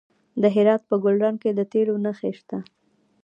[0.41, 2.57] د هرات په ګلران کې د تیلو نښې شته.